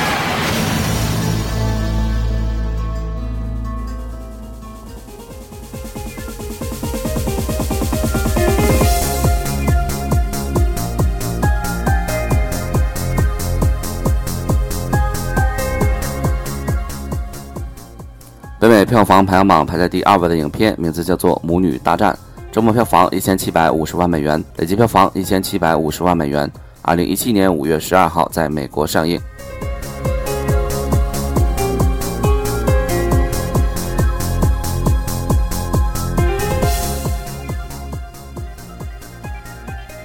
[18.93, 22.13] 票房排行榜排在第二位的影片名字叫做《母女大战》，
[22.53, 26.47] 周末票房一千七百五十万美元，累计票房一千七百五十万美元。
[26.83, 29.19] 二零一七年五月十二号在美国上映。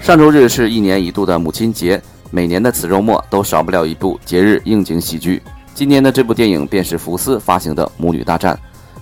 [0.00, 5.42] 上周日是一年一度的母亲节，每年的此周末都少不了一部节日应景喜剧。
[5.74, 8.54] 今年的这部电影便是福斯发行的《母女大战》。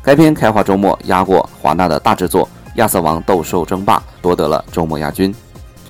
[0.07, 2.45] 该片开画周末压过华纳的大制作
[2.77, 5.35] 《亚瑟王斗兽争霸》，夺得了周末亚军。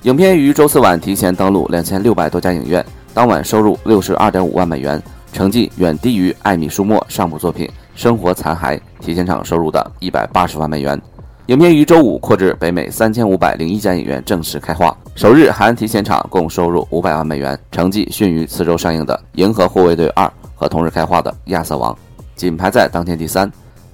[0.01, 4.99] 影片于周四晚提前登陆两千六百多家影院，当晚收入六十二点五万美元，
[5.31, 10.99] 成绩远低于艾米舒默上部作品《生活残骸》提前场收入的一百八十万美元。
[11.45, 21.93] 影片于周五扩至北美三千五百零一家影院正式开画，首日含提前场共收入五百万美元，成绩逊于次周上映的《银河护卫队二》和同日开画的《亚瑟王》，
[22.35, 23.47] 仅排在当天第三。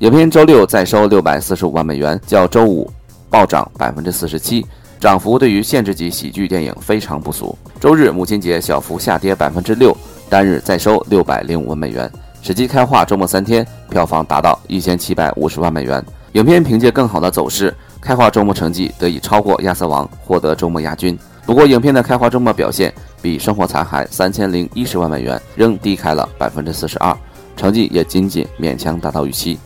[0.04, 2.92] 影片周六再收六百四十五万美元，较周五
[3.30, 4.66] 暴涨百分之四十七，
[5.00, 7.58] 涨幅对于限制级喜剧电影非常不俗。
[7.80, 9.96] 周日母亲节小幅下跌百分之六，
[10.28, 16.04] 单日再收六百零五万美元，实际开画周末三天票房达到一千七百五十万美元。
[16.34, 21.18] 影片凭借更好的走势，开画周末成绩得以超过《亚瑟王》，获得周末亚军。
[21.46, 27.18] 不过，影片的开画周末表现比《生活残骸》三千零一十万美元仍低开了百分之四十二，
[27.56, 29.58] 成绩也仅仅勉强达到预期。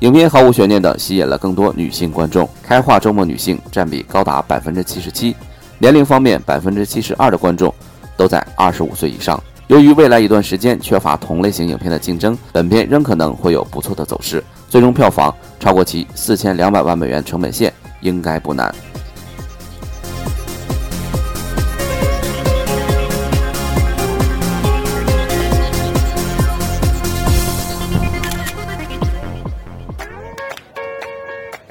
[0.00, 5.34] 影片毫无悬念地吸引了更多女性观众，开画周末女性占比高达百分之七十七，
[5.78, 7.72] 年龄方面百分之七十二的观众
[8.14, 9.42] 都在二十五岁以上。
[9.68, 17.72] 由于未来一段时间缺乏同类型影片的竞争，本片仍可能会有不错的走势，最终票房超过其四千两百万美元成本线
[18.02, 18.72] 应该不难。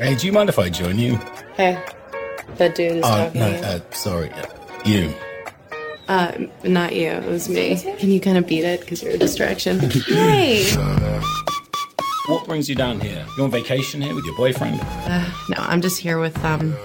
[0.05, 1.15] Hey, do you mind if I join you?
[1.57, 1.83] Hey,
[2.57, 3.41] that dude is Oh, talking.
[3.41, 3.63] no, to you.
[3.63, 4.31] uh, sorry.
[4.33, 4.45] uh,
[4.85, 5.11] You.
[6.07, 6.31] Uh,
[6.63, 7.07] not you.
[7.09, 7.75] It was me.
[7.97, 8.81] Can you kind of beat it?
[8.81, 9.79] Because you're a distraction.
[9.79, 10.63] hey!
[12.27, 13.25] What brings you down here?
[13.35, 14.79] You on vacation here with your boyfriend?
[14.83, 16.75] Uh, no, I'm just here with, um,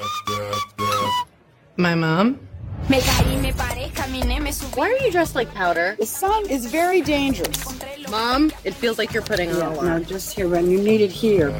[1.76, 2.40] my mom.
[2.88, 5.94] Why are you dressed like powder?
[5.98, 7.66] The sun is very dangerous.
[8.10, 9.84] Mom, it feels like you're putting on a lot.
[9.84, 11.50] No, just here when you need it here.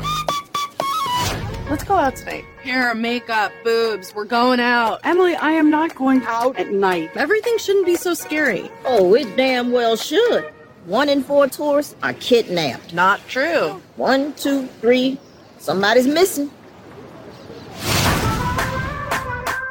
[1.70, 2.44] Let's go out tonight.
[2.64, 4.12] Hair, makeup, boobs.
[4.12, 4.98] We're going out.
[5.04, 7.12] Emily, I am not going out at night.
[7.14, 8.68] Everything shouldn't be so scary.
[8.84, 10.52] Oh, it damn well should.
[10.86, 12.92] One in four tourists are kidnapped.
[12.92, 13.80] Not true.
[13.94, 15.20] One, two, three.
[15.58, 16.50] Somebody's missing.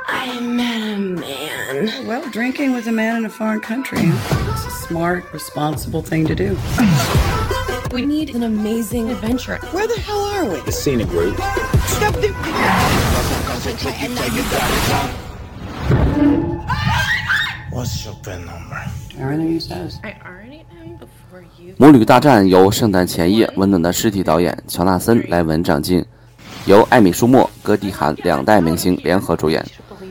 [0.08, 2.08] I met a man.
[2.08, 4.00] Well, drinking with a man in a foreign country.
[4.02, 6.58] It's a smart, responsible thing to do.
[7.92, 9.58] We need an amazing adventure.
[9.72, 10.62] Where the hell are we?
[10.62, 11.38] The scenic route.
[12.00, 12.32] Stop the-
[17.72, 18.80] What's your PIN number?
[19.20, 20.00] Everything he says.
[20.02, 21.74] I already am before you.
[21.78, 26.06] 母女大战由圣诞前夜温暖的尸体导演乔纳森·莱文掌镜，
[26.66, 29.66] 由艾米舒默、戈蒂涵两代明星联合主演。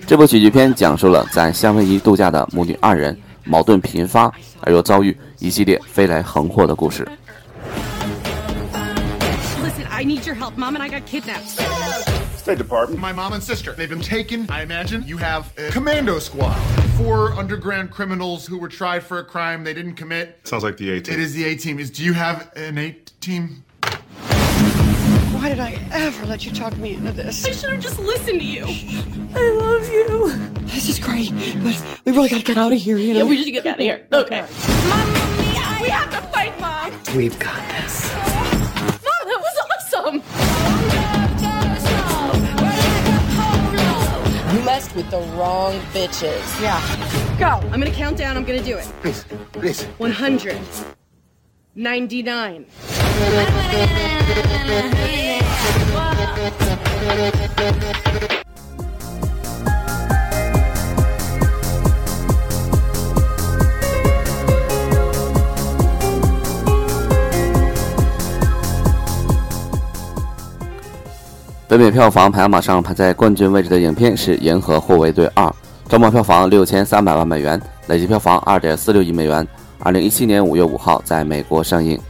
[0.07, 4.31] 这部喜剧片讲述了在夏威夷度假的母女二人矛盾频发，
[4.61, 7.09] 而又遭遇一系列飞来横祸的故事。
[9.99, 10.57] Listen, I need your help.
[10.57, 11.49] Mom and I got kidnapped.
[12.39, 13.01] State Department.
[13.01, 13.73] My mom and sister.
[13.73, 14.49] They've been taken.
[14.49, 16.57] I imagine you have a commando squad.
[16.97, 20.39] Four underground criminals who were tried for a crime they didn't commit.
[20.45, 21.15] Sounds like the A team.
[21.15, 21.79] It is the A team.
[21.79, 23.65] Is do you have an A team?
[25.33, 27.45] Why did I ever let you talk me into this?
[27.45, 28.65] I should have just listened to you.
[29.35, 30.33] I love you.
[30.67, 31.31] This is great,
[31.63, 33.21] but we really gotta get out of here, you know?
[33.21, 34.07] Yeah, we should get out of here.
[34.13, 34.41] Okay.
[34.89, 36.93] Mom, we have to fight, Mom.
[37.17, 38.28] We've got this.
[44.79, 46.63] You messed with the wrong bitches.
[46.63, 46.79] Yeah.
[47.37, 47.67] Go.
[47.73, 48.37] I'm gonna count down.
[48.37, 48.85] I'm gonna do it.
[49.03, 49.83] Please, please.
[49.83, 50.57] 100.
[51.75, 52.67] 99.
[71.69, 75.45] 北美票房排行榜上排在冠军位置的影片是《银河护卫队二》，
[75.87, 79.47] 周末票房六千三百万美元，累计票房二点四六亿美元。
[79.81, 82.01] 二零一七年五月五号在美国上映。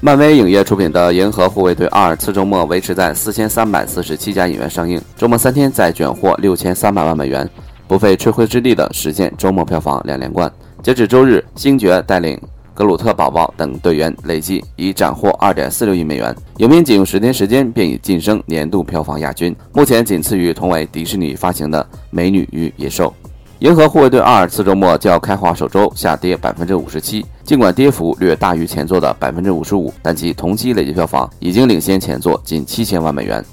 [0.00, 7.46] 漫威影业出品的《银河护卫队二》次周末维持在四千三百四十七家影院上映，周末三天再卷获六千三百万美元，
[7.90, 10.48] 不费吹灰之力的实现周末票房两连冠。
[10.80, 12.40] 截止周日，星爵带领
[12.72, 23.06] 格鲁特宝宝等队员累计已斩获二点四六亿美元，影片仅用十天时间便已晋升年度票房亚军，目前仅次于同为迪士尼发行的《美女与野兽》。
[23.58, 33.44] 《银河护卫队二》次周末较开画首周下跌百分之五十七，尽管跌幅略大于前作的百分之五十五，但其同期累计票房已经领先前作近七千万美元。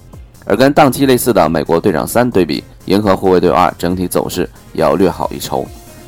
[0.50, 5.66] 而跟档期类似的《美国队长三》对比，《银河护卫队二》整体走势也要略好一筹。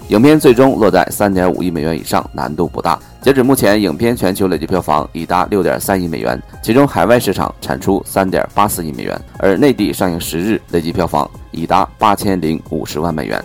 [0.07, 2.97] 影片最终落在三点五亿美元以上，难度不大。
[3.21, 13.43] 截止目前，影片全球累计票房已达六点三亿美元，其中海外市场产出三点八四亿美元，而内地上映十日累计票房已达八千零五十万美元。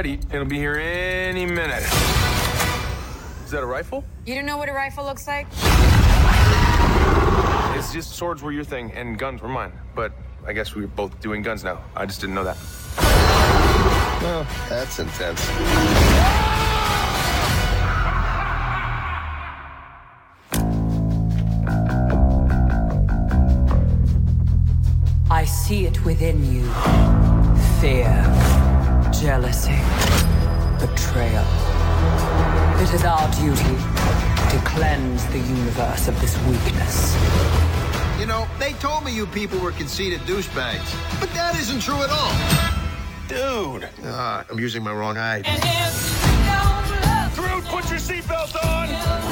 [0.00, 0.18] Ready.
[0.32, 1.82] It'll be here any minute.
[3.44, 4.02] Is that a rifle?
[4.24, 5.46] You don't know what a rifle looks like?
[7.76, 9.72] It's just swords were your thing and guns were mine.
[9.94, 10.12] But
[10.46, 11.84] I guess we were both doing guns now.
[11.94, 12.56] I just didn't know that.
[14.22, 15.46] Well, that's intense.
[25.30, 26.62] I see it within you
[27.80, 28.24] fear,
[29.20, 29.76] jealousy,
[30.78, 31.44] betrayal.
[32.80, 33.76] It is our duty
[34.48, 37.14] to cleanse the universe of this weakness.
[38.18, 42.08] You know, they told me you people were conceited douchebags, but that isn't true at
[42.08, 42.32] all.
[43.28, 43.90] Dude.
[44.04, 45.42] Ah, I'm using my wrong eye.
[47.34, 49.29] Through, put your seatbelt on!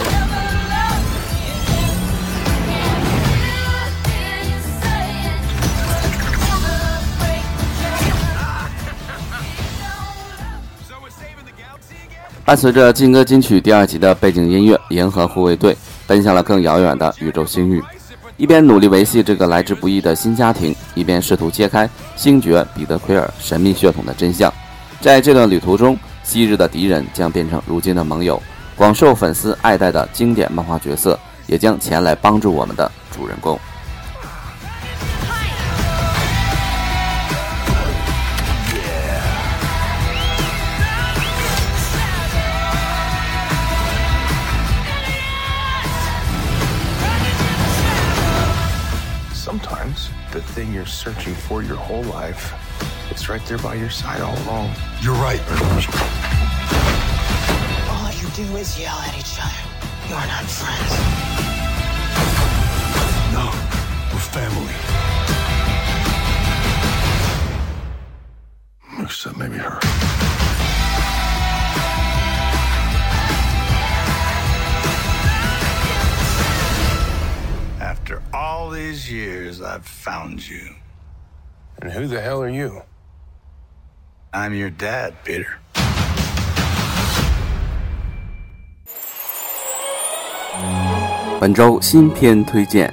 [12.48, 15.74] 伴随着劲歌金曲第二集的背景音乐，《银河护卫队》
[16.06, 17.84] 奔向了更遥远的宇宙星域，
[18.38, 21.86] 一边努力维系这个来之不易的新家庭，一边试图揭开
[22.16, 24.50] 星爵彼得奎尔神秘血统的真相。
[24.98, 25.94] 在这段旅途中，
[26.24, 28.42] 昔日的敌人将变成如今的盟友，
[28.74, 33.60] 广受粉丝爱戴的经典漫画角色也将前来帮助我们的主人公。
[50.58, 52.52] Sometimes the thing you're searching for your whole life,
[53.10, 54.74] it's right there by your side all along.
[55.00, 55.40] You're right.
[57.90, 59.62] All you do is yell at each other.
[60.08, 60.90] You're not friends.
[63.32, 63.52] No,
[64.12, 64.74] we're family.
[69.04, 69.78] Except maybe her.
[77.87, 80.75] After all these years, I've found you.
[81.81, 82.83] And who the hell are you?
[84.33, 85.59] I'm your dad, Peter.
[91.39, 92.89] 本周新片推荐。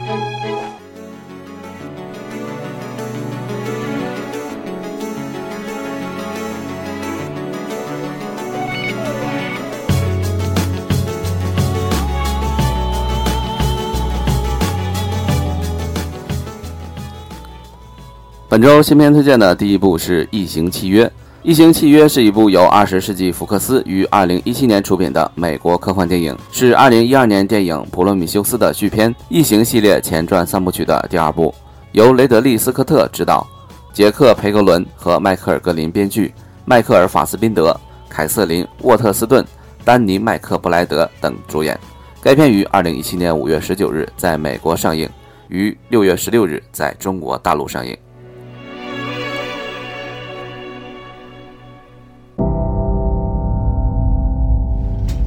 [18.55, 21.03] 本周新片推荐的第一部是《异形契约》。
[21.43, 31.53] 《异形契约》是一部由二十世纪福克斯于二零一七年出品的美国科幻电影，是二零一二年电影《普罗米修斯》的续篇，《异形》系列前传三部曲的第二部，
[31.91, 33.45] 由雷德利·斯科特执导，
[33.91, 36.33] 杰克·培格伦和迈克尔·格林编剧，
[36.63, 37.77] 迈克尔·法斯宾德、
[38.07, 39.45] 凯瑟琳·沃特斯顿、
[39.83, 41.77] 丹尼·麦克布莱德等主演。
[42.21, 45.09] 该片于二零一七年五月十九日在美国上映，
[45.49, 47.93] 于六月十六日在中国大陆上映。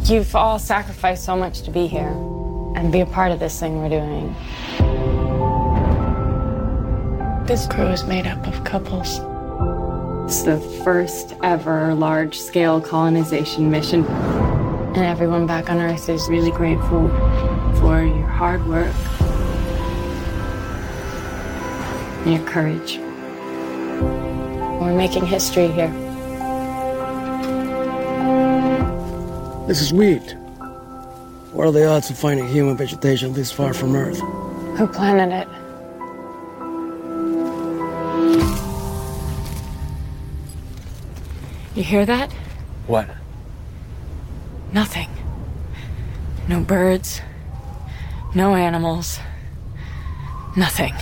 [0.08, 2.08] You've all sacrificed so much to be here
[2.74, 4.34] and be a part of this thing we're doing.
[7.44, 9.20] This crew is made up of couples.
[10.24, 14.06] It's the first ever large scale colonization mission.
[14.06, 17.10] And everyone back on Earth is really grateful
[17.78, 18.94] for your hard work
[22.24, 22.96] and your courage.
[24.80, 25.92] We're making history here.
[29.68, 30.34] This is wheat.
[31.52, 34.18] What are the odds of finding human vegetation this far from Earth?
[34.78, 35.48] Who planted it?
[41.74, 42.32] You hear that?
[42.86, 43.10] What?
[44.72, 45.10] Nothing.
[46.48, 47.20] No birds.
[48.34, 49.20] No animals.
[50.56, 50.94] Nothing.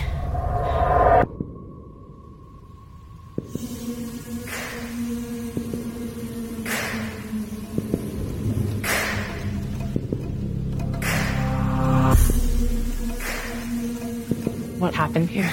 [14.93, 15.51] Happen here?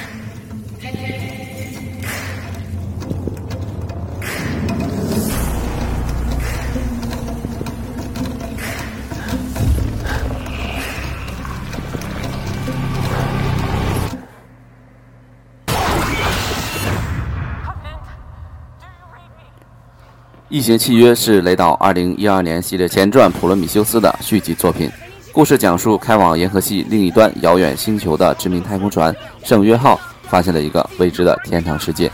[20.56, 24.88] 《异形契约》是雷导2012年系列前传《普罗米修斯》的续集作品。
[25.34, 29.14] 故事讲述开往银河系另一端遥远星球的知名太空船
[29.44, 32.12] “圣约号”发现了一个未知的天堂世界，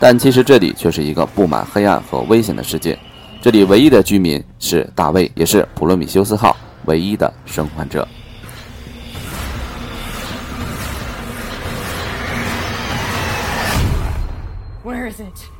[0.00, 2.98] 但其实这里却是一个布满黑暗和危险的世界。
[3.42, 6.56] 这里唯一的居民是大卫，也是普罗米修斯号
[6.86, 8.08] 唯一的生还者。
[14.82, 15.51] Where is it?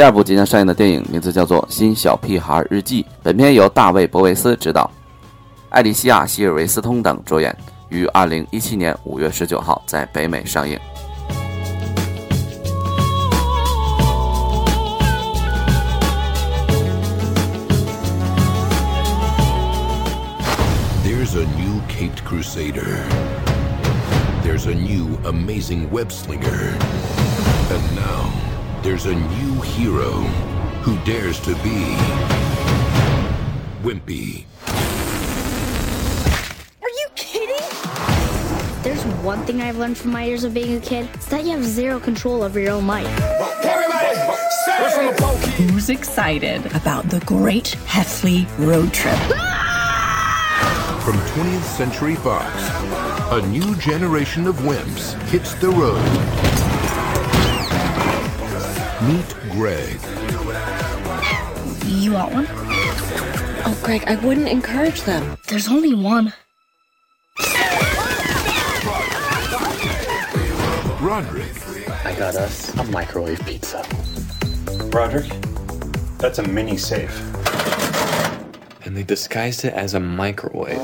[0.00, 4.90] 第二部即将上映的电影名字叫做《新小屁孩日记》，本片由大卫·博维斯执导，
[5.68, 7.54] 艾莉西亚·希尔维斯通等主演，
[7.90, 10.78] 于二零一七年五月十九号在北美上映。
[21.04, 23.04] There's a new caped crusader.
[24.42, 26.72] There's a new amazing web slinger.
[27.68, 28.49] And now,
[28.82, 30.10] there's a new hero
[30.82, 31.96] who dares to be
[33.82, 34.46] Wimpy.
[36.80, 37.66] Are you kidding?
[38.82, 41.08] There's one thing I've learned from my years of being a kid.
[41.12, 43.06] It's that you have zero control over your own life.
[45.56, 49.14] Who's excited about the Great Heffley Road Trip?
[49.34, 51.02] Ah!
[51.04, 52.50] From 20th Century Fox,
[53.32, 56.69] a new generation of wimps hits the road.
[59.02, 59.98] Meet Greg.
[61.86, 62.46] You want one?
[63.64, 65.38] Oh, Greg, I wouldn't encourage them.
[65.48, 66.34] There's only one.
[71.00, 71.50] Roderick.
[72.04, 73.82] I got us a microwave pizza.
[74.92, 75.32] Roderick,
[76.18, 77.16] that's a mini safe.
[78.84, 80.76] And they disguised it as a microwave.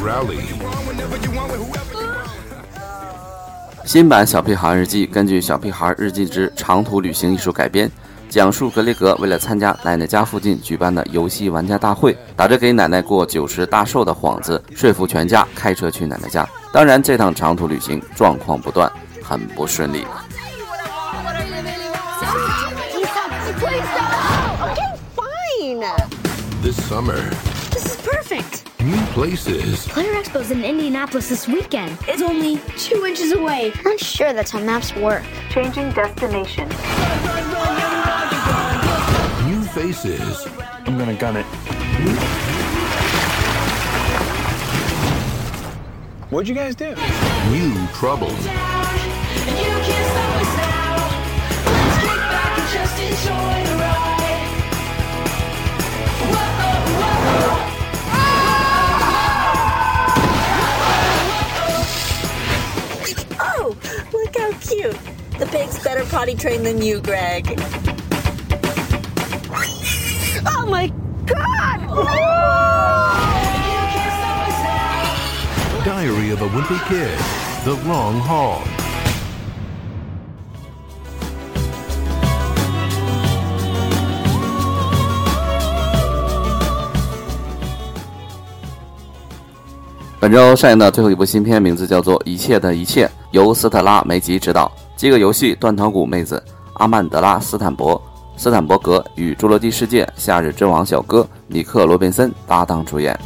[0.00, 0.46] Rowley.
[3.86, 7.88] 新版《小屁孩日记》根据《小屁孩日记之长途旅行》一书改编，
[8.28, 16.44] 讲述格雷格为了参加奶奶家附近举办的游戏玩家大会，打着给奶奶过九十大寿的幌子，说服全家开车去奶奶家。
[16.72, 18.90] 当然，这趟长途旅行状况不断，
[19.22, 20.04] 很不顺利。
[26.60, 27.22] This summer,
[27.70, 28.65] This is perfect.
[28.86, 31.98] New places, Player Expo's in Indianapolis this weekend.
[32.06, 33.72] It's only two inches away.
[33.84, 35.24] I'm sure that's how maps work.
[35.50, 36.68] Changing destination.
[39.48, 40.46] new faces,
[40.86, 41.46] I'm gonna gun it.
[46.30, 46.94] What'd you guys do?
[47.50, 48.30] new trouble.
[66.15, 67.47] potty trained than you, Greg.
[70.45, 70.87] Oh my
[71.25, 71.79] god!
[75.83, 77.17] Diary of a Wimpy Kid,
[77.65, 78.61] The Long Haul.
[90.21, 96.42] 本周上映的最后一部新片名字叫做《一切的一切》，由斯特拉梅吉执导， 饥饿游戏断头谷妹子
[96.76, 98.00] 阿曼德拉斯坦伯
[98.34, 103.18] 斯坦伯格与《侏罗纪世界》夏日之王小哥尼克罗宾森搭档主演。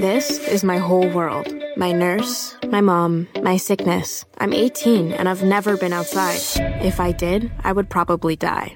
[0.00, 1.46] This is my whole world.
[1.76, 4.24] My nurse, my mom, my sickness.
[4.38, 6.40] I'm 18 and I've never been outside.
[6.82, 8.74] If I did, I would probably die.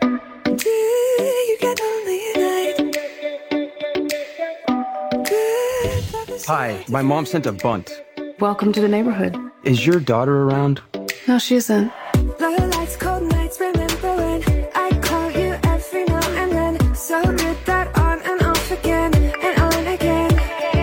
[6.46, 7.90] Hi, my mom sent a bunt.
[8.38, 9.34] Welcome to the neighborhood.
[9.62, 10.82] Is your daughter around?
[11.26, 11.90] No, she isn't.
[12.38, 13.60] Lights, nights,
[14.74, 16.94] I call you every now and then.
[16.94, 20.32] So good that on and off again and on again.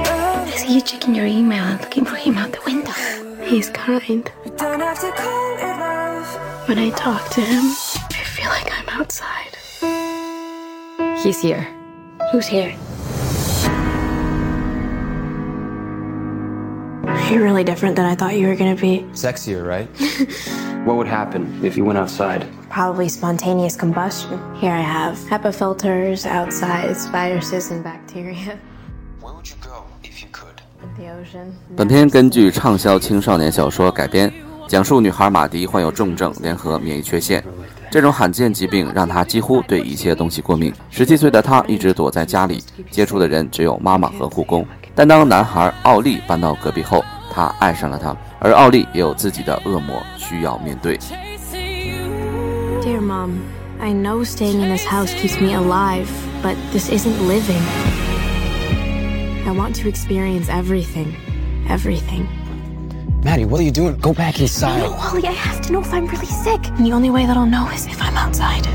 [0.07, 3.45] Oh, I see you checking your email and looking for him out the window.
[3.45, 4.31] He's kind.
[4.57, 6.67] don't have to call it love.
[6.67, 9.57] When I talk to him, I feel like I'm outside.
[11.21, 11.67] He's here.
[12.31, 12.75] Who's here?
[17.31, 19.05] You're really different than I thought you were gonna be.
[19.13, 19.87] Sexier, right?
[20.83, 22.45] what would happen if you went outside?
[22.69, 24.37] Probably spontaneous combustion.
[24.59, 28.57] Here I have HEPA filters, outsides, viruses, and bacteria.
[29.21, 30.59] Where would you go if you could?
[30.97, 31.53] The ocean.
[31.77, 34.29] 本片根据畅销青少年小说改编，
[34.67, 37.41] 讲述女孩马迪患有重症联合免疫缺陷，
[37.89, 40.73] 这种罕见疾病让她几乎对一切东西过敏。
[40.89, 44.67] 十七岁的她一直躲在家里，接触的人只有妈妈和护工。
[44.93, 50.98] 但当男孩奥利搬到隔壁后，她爱上了他，而奥利也有自己的恶魔需要面对。
[52.82, 53.40] Dear Mom,
[53.80, 56.08] I know staying in this house keeps me alive,
[56.42, 57.60] but this isn't living.
[59.46, 61.14] I want to experience everything.
[61.68, 62.26] Everything.
[63.22, 63.96] Maddie, what are you doing?
[64.00, 64.78] Go back inside.
[64.78, 66.64] No, Wally, I have to know if I'm really sick.
[66.78, 68.66] And the only way that I'll know is if I'm outside.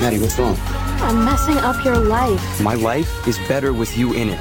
[0.00, 0.56] Maddie, what's wrong?
[1.01, 2.61] I'm messing up your life.
[2.61, 4.39] My life is better with you in it.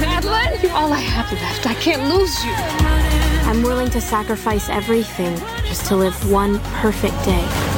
[0.00, 1.66] Madeline, you're all I have left.
[1.66, 2.52] I can't lose you.
[3.48, 7.72] I'm willing to sacrifice everything just to live one perfect day.“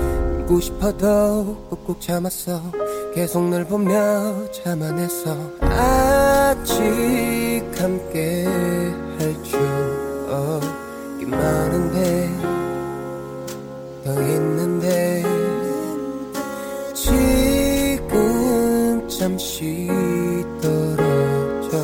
[0.51, 2.61] 울고 싶어도 꾹꾹 참았어.
[3.15, 6.61] 계속 널 보며 자만했어 아직
[7.77, 12.29] 함께 할 추억이 많은데
[14.03, 15.23] 더 있는데.
[16.93, 18.11] 지금
[19.07, 19.87] 잠시
[20.61, 21.77] 떨어져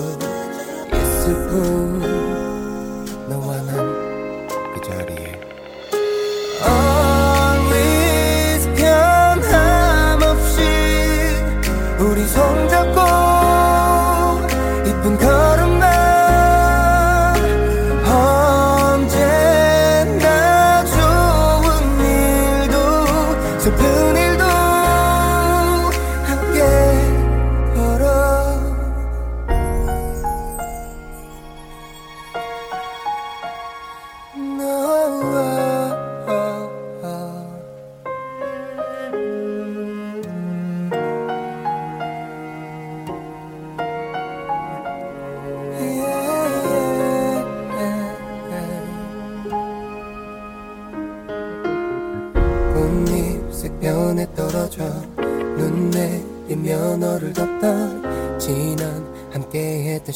[0.93, 1.96] 있을 뿐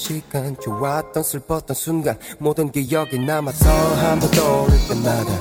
[0.02, 5.32] 시간 좋았던 슬펐던 순간 모든 기억이 남아서 한 번 떠오를 때마다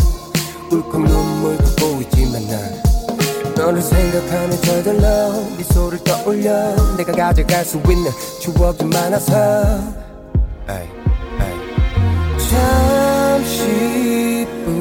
[0.71, 2.83] 울컥 눈물도 보이지만 난
[3.57, 8.11] 너를 생각하면 저절로 미소를 떠올려 내가 가져갈 수 있는
[8.43, 9.33] 추억이 많아서
[10.69, 10.87] 에이,
[11.41, 11.57] 에이.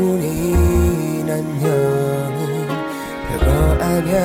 [0.09, 2.67] 잠시뿐인 안녕은
[3.29, 4.17] 별거 아냐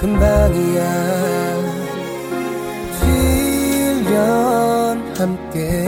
[0.00, 1.17] 금방이야
[5.48, 5.84] 함께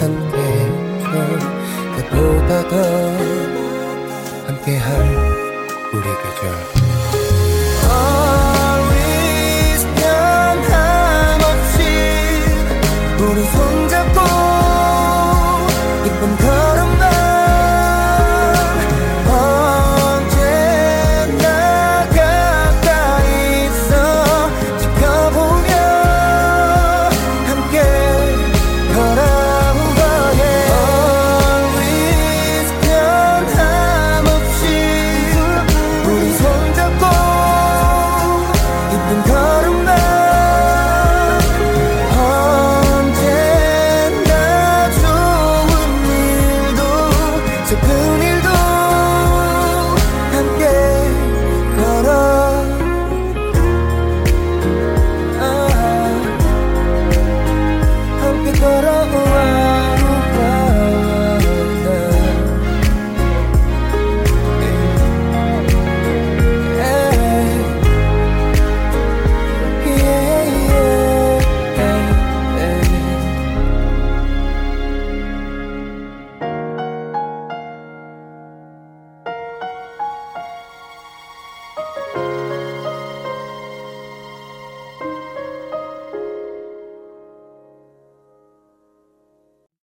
[0.00, 0.36] 함께
[1.02, 2.74] 저 그보다 더
[4.46, 4.88] 함께할
[5.92, 6.87] 우리 계절